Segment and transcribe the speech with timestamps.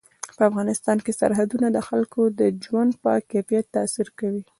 [0.37, 4.43] په افغانستان کې سرحدونه د خلکو د ژوند په کیفیت تاثیر کوي.